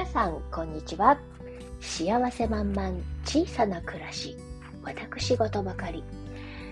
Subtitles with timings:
[0.00, 1.18] 皆さん、こんにちは。
[1.78, 2.90] 幸せ満々、
[3.26, 4.34] 小さな暮らし、
[4.82, 6.02] 私事ばかり。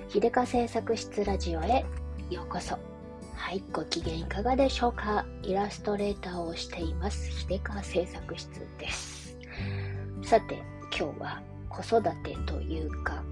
[0.09, 1.85] 秀香製作室ラジオへ
[2.31, 2.79] ようこそ。
[3.35, 9.37] はい、ご機嫌いかがでしょうかイラストレーターをしています、秀香製作室です。
[10.23, 13.23] さて、今日は子育てというか、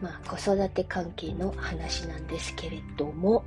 [0.00, 3.42] まあ、子育て関係の話なんですけれども、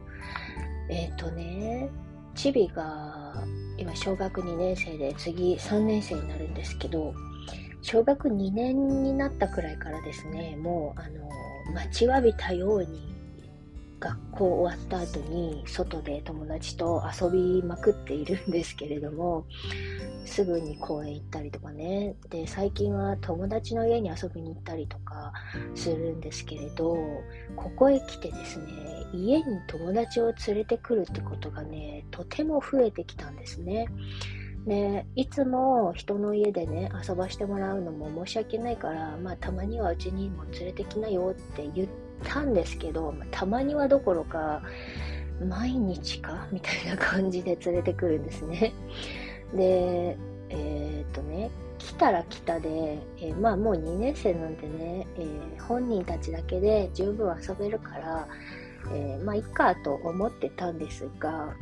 [0.90, 1.90] えっ、ー、とね、
[2.36, 3.46] チビが
[3.85, 7.13] 今小学2年生で次3年生になるんですけど
[7.84, 11.30] 小学2年になったくらいからですねもうあの
[11.71, 13.13] 待ちわびたように
[13.99, 19.45] 学校終わった後に外で友達と遊びまくっているんですけれども
[20.26, 22.16] すぐに公園行ったりとかね。
[22.30, 25.32] で最近は友達の家に遊びに行ったりとか
[25.76, 26.98] するんですけれど
[27.56, 28.66] ここへ来てですね
[29.14, 33.88] 家に友達を連れてくるってことがねとても増えてきたんですね。
[34.66, 41.88] でいつも人の家でね遊ばしてもらうのも申し訳ないから、まあ、たまにはうちにも連れてきなよって言っ
[42.23, 44.64] たんですけど、まあ、たまにはどころか
[45.48, 46.48] 毎日か？
[46.52, 48.73] みたいな感じで連れてくるんですね。
[49.56, 50.17] で
[50.50, 58.28] えー、とね来たら来たで、えー、まあもう2年生なんでね、えー、本人たちだけで十分遊べるから、
[58.94, 61.53] えまあいっかと思ってたんですが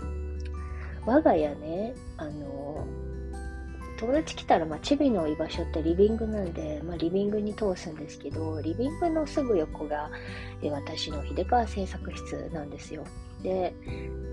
[1.05, 2.85] 我が家ねあの
[3.99, 10.09] 友達来たら、まあ、チビの居場所ってリビングなんで、まあ、リビングに通すんですけどリビングのすぐ横が、
[10.61, 13.05] え私の秀川製作室なんですよ。
[13.41, 13.73] で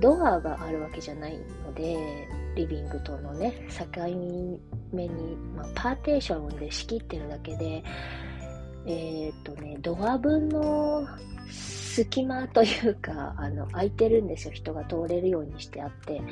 [0.00, 2.28] ドアがあるわけじゃないので
[2.60, 3.86] リビングとのね境
[4.92, 7.82] 目に、まあ、パーテーションで仕切ってるだけで
[8.86, 11.06] えっ、とねドア分の
[11.50, 14.54] 隙間というかあの空いてるんですよ。
[14.54, 16.22] 人が通れるようにしてあって。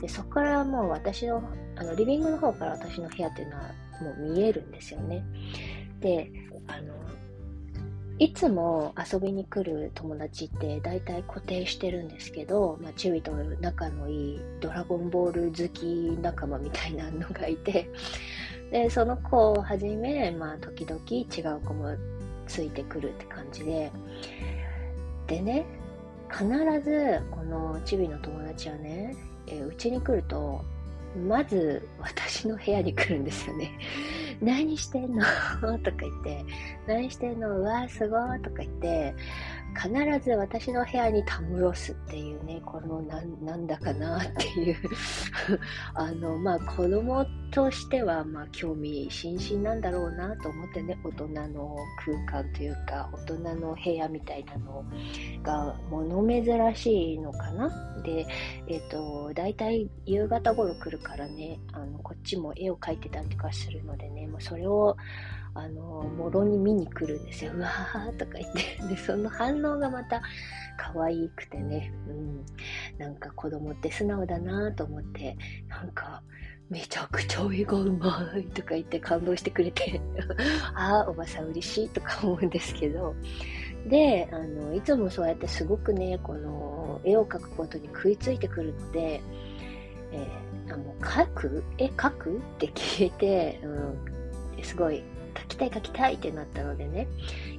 [0.00, 1.42] でそこからもう私の
[1.76, 3.62] あのリビングの方から私の部屋っていうのは
[4.02, 5.24] もう見えるんですよね。
[6.00, 6.30] で
[6.66, 6.92] あの
[8.18, 17.90] いつも遊びに来る友達って大体固定してるんですけど、まあ、チビと仲のいいドラゴンボール好き仲間みたいなのがいて、
[18.70, 21.96] で、その子をはじめ、まあ、時々違う子も
[22.46, 23.90] ついてくるって感じで、
[25.26, 25.66] でね、
[26.30, 26.46] 必
[26.84, 29.16] ずこのチビの友達はね、
[29.68, 30.64] うちに来ると、
[31.28, 33.72] まず私の部屋に来るんですよね。
[34.40, 35.24] 何してんの？
[35.78, 36.44] とか言って、
[36.86, 37.60] 何してんの？
[37.60, 39.14] うわすごーとか言って、
[39.74, 39.90] 必
[40.24, 44.76] ず私の部屋にたむろすっていうね、このなんだかなっていう
[45.94, 54.84] あの、まあ子供としてはまあ興味津々なんだろうなと思ってね、大人の空間というか、大人の部屋みたいなの
[55.42, 58.02] が物珍しいのかな。
[58.02, 58.26] で、
[58.68, 64.96] えっ、ー、と、だいたい夕方頃来るからね、あの、こっちも絵を描いてたりとかするのでね、もうそれを
[65.54, 67.52] あの、もろに見に来るんですよ。
[67.56, 68.88] うわーとか言って。
[68.88, 70.20] で、その反応がまた
[70.76, 72.44] 可愛くてね、うん。
[72.98, 75.36] なんか子供って素直だなと思って、
[75.68, 76.22] なんか、
[76.70, 80.00] めちゃくちゃ絵がうまいとか言って感動してくれて、
[80.74, 83.14] ああ、おばさん嬉しいとか思うんですけど、
[83.86, 89.20] で、あの、いつもそうやってすごくね、この絵を描くことに食いついてくるので、
[90.12, 91.64] えー、あもう描く？
[91.78, 92.38] 絵描く？
[92.38, 95.04] って聞いて、うん、すごい
[95.34, 97.08] 描きたい描きたいってなったのでね、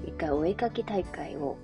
[0.05, 1.57] 一回お絵描き大会を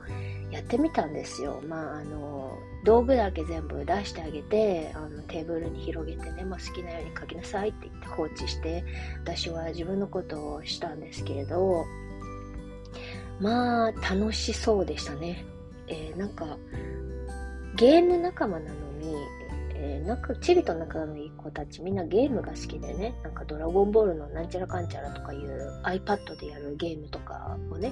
[0.52, 1.62] やってみたんですよ。
[1.68, 8.84] まあ、あの、道具だけ全部出してあげて、あのテーブルに広げてね、まあ、好きなように描きなさいって言って放置して、
[9.24, 11.86] 私は自分のことをしたんですけれど、
[13.40, 15.46] まあ、楽しそうでしたね。
[15.88, 16.58] えー、なんか、
[17.76, 19.16] ゲーム仲間なのに、
[19.84, 27.92] えー、なんか、チビと仲のいい子たちみんなゲームが好きでね、なんかドラゴンボールのなんちゃらかんちゃらとかいう iPad でやるゲームとかをね、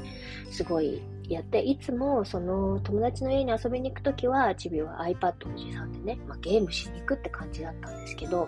[0.52, 8.48] すごいやって、いつもその友達の家に遊びに行くときは、チビは iPad を持参でね、まあ、ゲームしに行くって感じだったんですけど、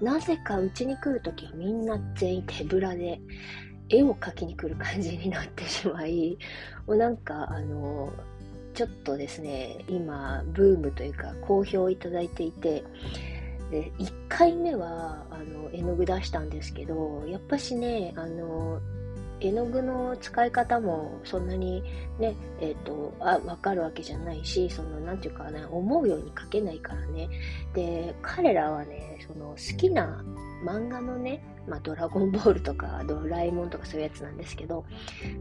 [0.00, 3.20] なぜかうちに来るときはみんな全員手ぶらで、
[3.88, 6.36] 絵を描きに来る感じになってしまい、
[6.86, 8.12] もうなんか、あの、
[8.74, 12.84] ちょっとですね、今、ブームというか、好評いただいていて、
[13.70, 18.80] で、1回目は、あの、絵の具出したんですけど、やっぱしね、あの、
[19.40, 21.82] 絵の具の使い方もそんなに
[22.18, 27.28] ね、えっ、ー、と、あ、わかるわけじゃないし、その、なんていうかな、思うように描けないからね。
[27.74, 30.24] で、彼らはね、その、好きな
[30.64, 34.84] 漫画のね、まあ、ドラゴンボールとかドラえもんとかそういうやつなんですけど、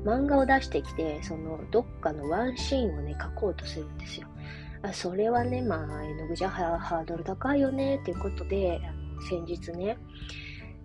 [0.04, 4.28] 漫画を出してきて、そのどっかのワンシーンをね、描こうとするんですよ。
[4.84, 8.82] あそれはね、まあ、絵の具じゃハードル高いよね、っていうことで、
[9.30, 9.98] 先日ね、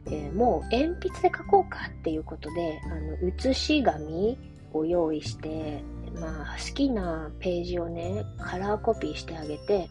[0.07, 4.39] えー、もう鉛筆で描こうかっていうことで、あの、写し紙
[4.73, 5.83] を用意して、
[6.21, 9.89] まあ、好きなページをね、カラーコピーしてあげて、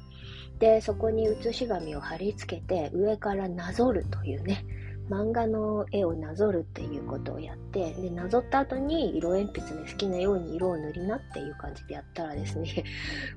[0.59, 4.65] で、そこに写し紙を貼り付けて、上からなぞるというね、
[5.09, 12.83] 漫画の絵をなぞるっていうことをやって、で、なぞった後に色鉛筆で好きなように色を塗りなっていう感じでやったらですね、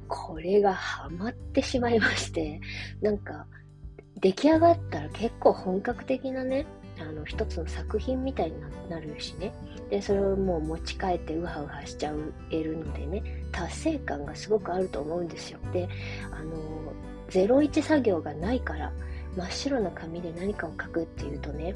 [0.08, 2.60] これがハマってしまいまして、
[3.02, 3.46] なんか、
[4.20, 6.66] 出来上がったら結構本格的なね、
[7.00, 8.56] あの、一つの作品みたいに
[8.88, 9.52] なるしね。
[9.90, 12.12] で、それをもう持ち帰ってウハウハしちゃ
[12.50, 13.22] えるのでね、
[13.52, 15.58] 達成感がすごくあると思うんですよ。
[15.72, 15.88] で、
[16.32, 16.52] あの、
[17.30, 18.92] 01作業がないから、
[19.36, 21.74] 真っ白な紙で何かを書くっていうとね、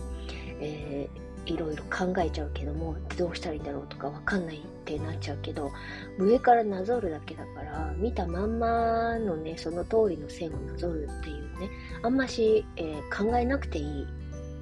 [0.61, 5.71] えー、いろいろ考えちゃうけども、どうしたらいいんだろうとかわかんないってなっちゃうけど、
[6.19, 11.71] 上からなぞるだけだから、見たまんまのね、その通りの線をなぞるっていうね、
[12.03, 14.07] あんまし、えー、考えなくていい。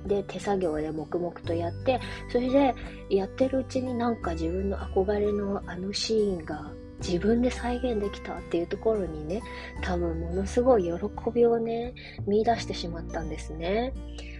[0.07, 2.01] で手作業で黙々とやって
[2.31, 2.75] それで
[3.11, 9.43] やってるうちになんか自分の憧れのあのシーンが自分で再現できたっていうところにね
[9.83, 10.91] 多分ものすごい喜
[11.35, 11.95] びをね
[12.27, 13.93] 見出してしまったんですね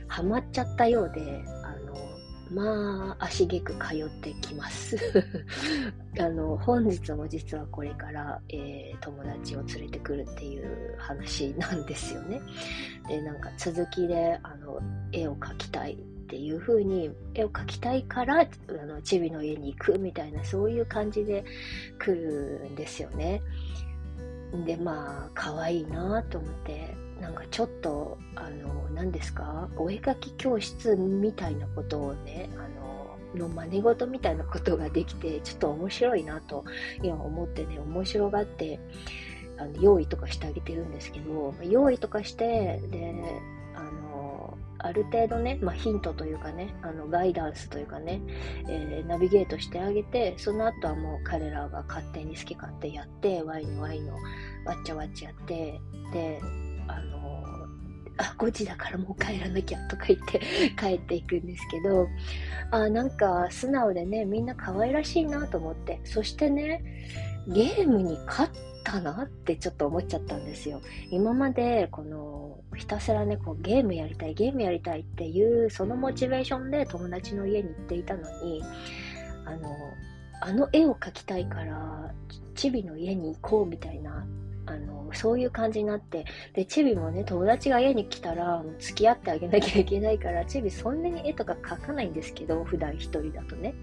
[0.09, 1.91] ハマっちゃったようであの
[2.51, 4.97] まあ、足げく通ってきます。
[6.19, 12.41] あの、本日も実はこれから、えー、友達を連れてくるっていう話なんですよね。
[13.07, 14.81] で、なんか続きで、あの、
[15.13, 15.97] 絵を描きたい
[16.31, 21.45] っていう風に、絵を描きたいから、あの、チビの家に行くみたいな、そういう感じで
[21.99, 23.43] 来るんですよね。
[24.65, 32.69] で、まあ、可愛いなと思って、なんかちょっと、あの、何ですかお絵描き教室みたいなことをね、あ
[33.37, 36.65] の、の真似事みたいなことができて、ちょっと面白いなと
[37.03, 38.79] 今思ってね、面白がって、
[39.59, 43.15] あの用意とかしてあげてるんですけど、用意とかして、で、
[44.83, 48.21] あ、る程度ね、まあ、ヒントというかね、あのガイダンスというかね、
[48.69, 54.21] えー、ナビゲートしてあげて、その後はもう彼らが勝手に好き勝手やって、ワインワイのわ
[54.81, 55.81] っちゃわっちゃやって、
[56.13, 56.41] で、
[56.89, 57.21] あの
[58.19, 60.41] あ、5時だからもう帰らなきゃとか言って
[60.79, 62.09] 帰っていくんですけど、
[62.71, 66.83] あ、なんか素直でね、みんな可愛らしいなと思って、そしてね、
[67.49, 70.81] ゲームに勝っかなってちょっと思っちゃったんですよ。
[71.11, 78.63] 今まで、この、ひたすらね、こうゲームやりたい、ゲームやりたいっていう、そのモチベーションで友達の家に行っていたのに、
[79.45, 79.77] あの、
[80.43, 82.13] あの絵を描きたいから、
[82.55, 84.27] チビの家に行こうみたいな
[84.71, 86.25] あの、そういう感じになって、
[86.55, 93.75] で、チビもね、友達が家に来たら、付き合ってあげなきゃいけないから、チビそんなに絵とか描かないんですけど、普段一人だとね、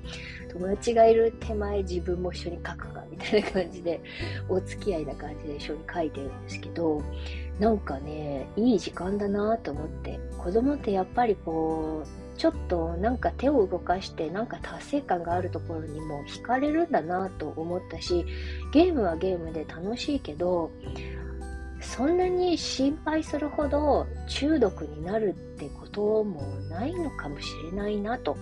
[0.49, 4.01] 友達がいる手前自分も一緒に描くか、みたいな感じで、
[4.49, 7.01] お付き合いな感じで一緒に描いてるんですけど、
[7.59, 18.25] なんかね、いい時間だなと思って、子供ってやっぱりこう、ちょっとなんか手を動かしてなんか達成感があるところにも惹かれるんだなと思ったし
[18.71, 20.71] ゲームはゲームで楽しいけど
[21.81, 28.37] そんなに心配するほど中毒になるってこともないのかもしれないなと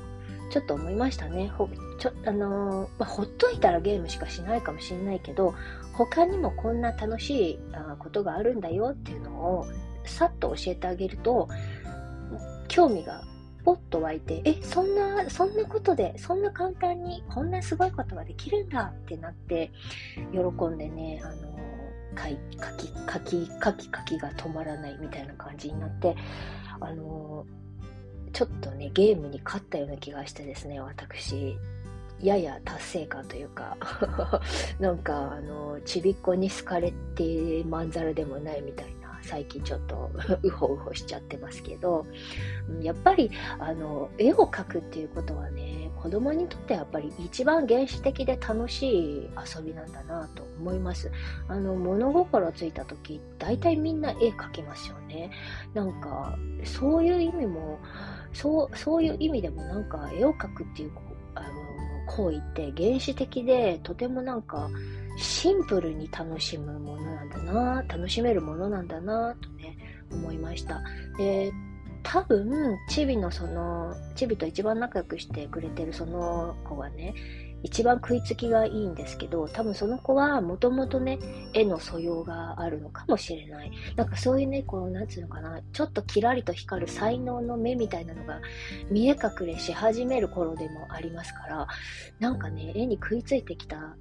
[0.49, 1.47] ちょっと思いましたね。
[1.49, 5.55] ほちょあのー、まあ、ほっといたらゲームしかしないかもしれないけど
[5.93, 7.59] 他にもこんな楽しい
[7.99, 9.65] ことがあるんだよっていうのを
[10.03, 11.47] さっと教えてあげると
[12.67, 13.23] 興味が
[13.65, 19.71] ポッと湧いて、え、そんな、そんなことで、そんな簡単に、こんなすごいことができるんだってなって、
[20.31, 21.55] 喜んでね、あの、
[22.15, 26.15] 書き、書き、書き、書きが止まらないみたいな感じになって、
[26.79, 27.47] あの、
[28.33, 31.57] ちょっとね、ゲームに勝ったような気がしてですね、私、
[32.21, 33.77] やや達成感というか
[34.79, 38.94] なんか、あの、ちびっこに好かれてまんざらでもないみたいな。
[39.25, 40.11] 最近ちょっと
[40.43, 42.05] うほうほしちゃってますけど、
[42.81, 51.11] やっぱりあの絵を描くっていうことはね子供にとってやっぱり一番原始的で楽しい遊びなんだなと思います。
[51.47, 55.31] あの物心ついた時大体みんな絵描きますよね。
[55.73, 57.79] なんかそういう意味も
[58.33, 60.91] そうそういう意味でもなんか絵を描くっていう
[61.33, 61.47] あの
[62.07, 64.69] 行為って原始的でとてもなんか
[65.17, 69.77] シンプルに楽しむものなんだな、楽しめるものなんだな、とね、
[70.11, 70.81] 思いました。
[71.17, 71.51] で、
[72.03, 77.13] 多分、チビのその、チビと一番仲良くしてくれてるその子がね、
[77.63, 81.17] 一番食いつきがいいんですけど、多分その子はもともとね、
[81.53, 83.71] 絵の素養があるのかもしれない。
[83.95, 88.39] なんかそういうね、こう、なんつうのかな、ちょっとキラリと光る才能の目みたいなのが
[88.91, 91.67] 見え隠れし始める頃でもありますから、
[92.19, 93.97] なんかね、絵に食いついてきた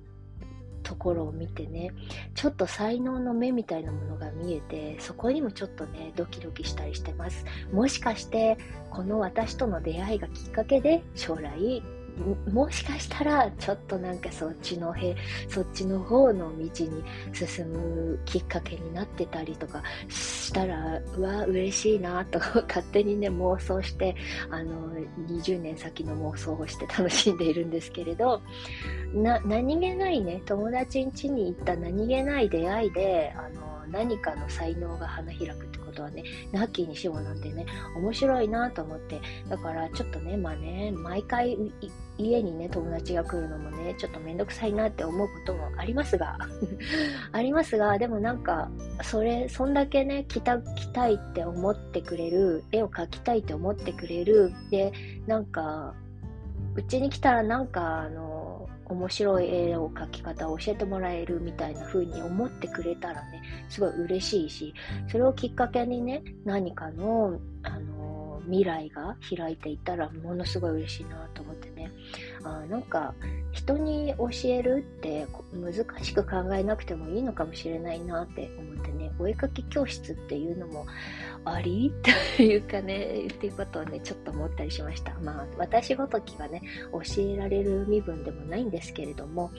[0.85, 1.91] ところを見てね
[2.35, 7.45] ちょっと才能の目みたいなものが見えてそこにもちょっとねドキドキしたりしてます。
[7.73, 8.59] もしかして
[8.91, 11.83] この私との出会いがきっかけで将来
[12.53, 15.17] もしかしたらちょっとなんかそっちのへ
[15.49, 17.03] そっちの方の道に
[17.33, 24.15] 進むきっかけになってたりとかしたらうわ嬉しいなと勝手にね妄想して
[24.51, 24.93] あの
[25.29, 28.41] 20年先の妄想をして楽しんでいるんですけれど
[29.13, 37.67] な何気ないね友達ん家に行った何気ない出会いであの何かの才能が花開くってことはね、ナッキーにしようなんてね、
[37.97, 41.57] 面白いなと思って、だからちょっとね、まあね、毎回
[42.19, 46.39] 家にね、友達が来るのもね、ちょっとめんどくさいなって思うこともありますが、
[47.33, 48.71] ありますが、でもなんか、
[49.03, 54.93] それ、そんだけね、来た、来たいって思ってくれる、絵を描きたいって思ってくれる、で、
[55.27, 55.95] なんか、
[56.77, 64.75] うちに来たらなんか、あの、面白い絵を描き方を教えてもらえるみたいな風に思ってくれたらね、すごい嬉しいし、
[65.09, 71.74] それをきっかけにね、何かの、あの、未来が開いていたらものすごい嬉しいなと思って。
[72.43, 73.15] あなんか、
[73.53, 80.87] 人に教えるって難しく考えなくてもいいのかもしれないなって思ってね、お絵かき教室っていうのも
[81.45, 81.93] あり？
[82.37, 85.15] というかね、っていうことをね、ちょっと思ったりしました。
[85.21, 86.63] まあ、私ごときがね、
[86.93, 89.51] 教えられる身分でもないんですけれども、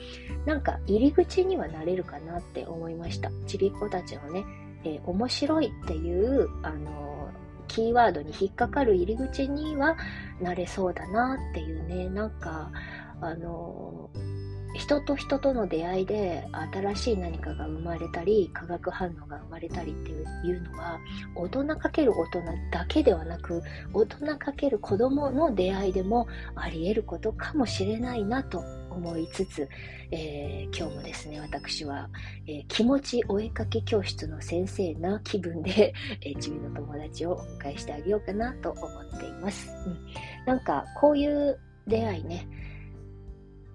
[0.44, 3.30] なんか入り口にはなれるかなって思いました。
[3.46, 4.44] ちびっ子たちのね、
[4.84, 7.15] えー、面白いっていう、あの
[7.66, 9.96] キーワードに引っかかる入り口には
[10.40, 12.70] なれそうだなっていうね、なんか、
[13.20, 14.10] あの
[14.76, 21.00] 人と人との出会いで新しい何かが生まれたり化学反応が生まれたりっていうのは
[21.34, 23.62] 大人かける大人だけではなく
[23.94, 28.62] 大人かける子供の出会いでもあり得ることかもしれないなと
[28.96, 29.68] 思いつつ、
[30.10, 32.08] えー、今日もですね私は、
[32.46, 39.98] えー、気持ちお絵かき教室の先生な気分で、 えー、チビの友達をお迎えしてあげようかなと思っています、うん、
[40.46, 42.48] なんかこういう出会いね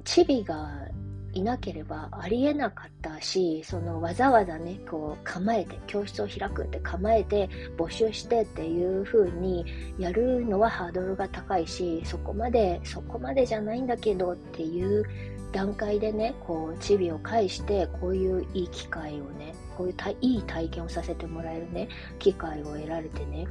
[0.03, 0.87] チビが
[1.33, 9.65] いなければありえなかったし、そのわざわざね、こう構えて、教室を開くって構えて募集してっていう風に
[9.97, 15.05] やるのはハードルが高いし、そこまで、そこまでじゃないんだけどっていう
[15.51, 23.47] 段階でね、こう、チビを介して、こういういい機会をね、こういういい体験をさせてもらえるね、機会を得られてね、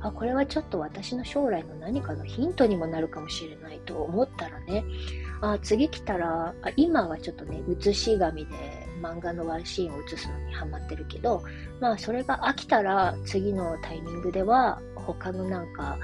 [0.00, 4.84] あ、これはちょっと私の将来の何かのヒントにもなるかもしれないと思ったらね、
[5.40, 8.52] あ、次来たら、あ今はちょっとね、写し紙で
[9.02, 11.42] 漫画のワンシーンを写すのにハマってるけど、
[11.80, 15.98] まあそれが飽きたら次のタイミングでは他のなんか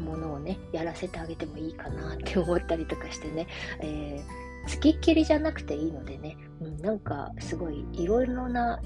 [0.00, 3.46] ものをね、やらせてあげてもいいかなって思ったりとかしてね、
[3.80, 8.80] えー、つきっきりじゃなくていいのでね、うん、なんかすごいいろいろな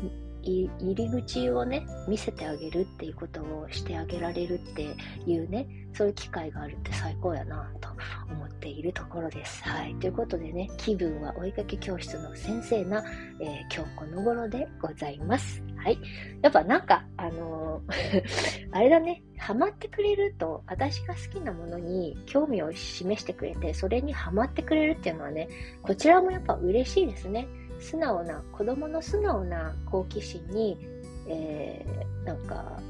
[0.48, 7.88] 入り口をね見せてあげるっていうことをしてあげられるっていうねそういう機会があるって最高やなと
[8.30, 9.62] 思っているところです。
[9.64, 9.94] はい。
[9.96, 13.02] ということでね、気分は追いかけ教室の先生な、
[13.40, 15.60] えー、今日この頃でございます。
[15.76, 15.98] はい。
[16.42, 25.48] やっぱなんか、あのー あれだね、ハマってくれると、私が好きなものに興味を示してくれて、それにハマってくれるっていうのはね、
[25.82, 27.48] こちらもやっぱ嬉しいですね。
[27.80, 30.78] 素直な、子供の素直な好奇心に、
[31.26, 32.80] えー、なんか、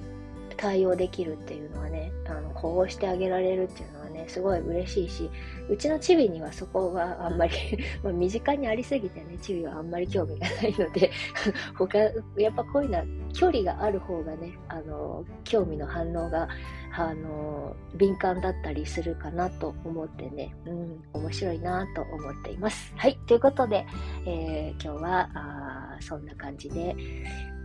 [0.57, 5.31] 対応できるっていうのはね、あの、こうしてあげられるっていうのはね、すごい嬉しいし、
[5.69, 7.53] うちのチビにはそこがあんまり
[8.03, 11.11] ま身近にありすぎてね、チビはあんまり興味がないので
[11.79, 12.11] 他、や
[12.51, 16.49] っぱこういうのは距離がある方がね、あの、興味の反応が、
[16.93, 22.93] あの、敏感だったりするかなと思ってね、うん、面白いなと思っています。
[22.97, 23.87] はい、ということで、
[24.27, 26.97] えー、今日は、あそんな感じで、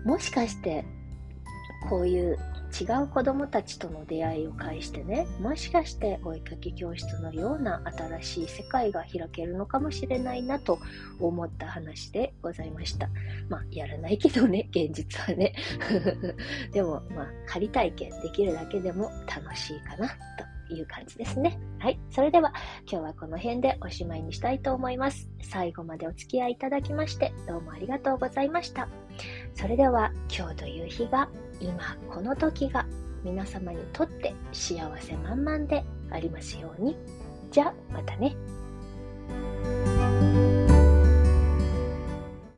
[0.05, 0.85] もしかして、
[1.89, 2.37] こういう
[2.73, 7.83] 違う子供たちとの出会いを介してね、もしかしてお絵かき教室のような
[8.19, 10.79] 新しい世界が開けるのかもしれないなと
[11.19, 13.09] 思った話でございました。
[13.47, 15.53] まあ、やらないけどね、 現実はね。
[16.73, 20.07] でも、まあ、仮体験できるだけでも楽しいかな
[20.67, 21.59] という感じですね。
[21.77, 21.99] はい。
[22.09, 22.53] それでは
[22.91, 25.29] 今日はこの辺でおしまいにしたいと思います。
[25.43, 28.89] 最後までお付き合いいただきましてどうもありがとうございました。
[29.53, 31.29] それでは今日という日が
[31.63, 32.85] 今この時が
[33.23, 36.97] 皆様にとって幸せ満々でありますように。
[37.51, 38.35] じゃあまたね。